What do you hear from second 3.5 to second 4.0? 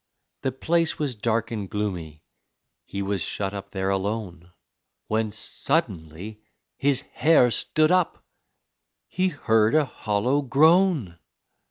up there